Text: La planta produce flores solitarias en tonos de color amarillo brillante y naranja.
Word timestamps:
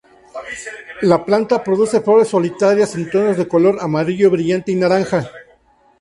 La 1.01 1.23
planta 1.23 1.63
produce 1.63 2.01
flores 2.01 2.27
solitarias 2.29 2.95
en 2.95 3.07
tonos 3.11 3.37
de 3.37 3.47
color 3.47 3.77
amarillo 3.81 4.31
brillante 4.31 4.71
y 4.71 4.75
naranja. 4.75 5.29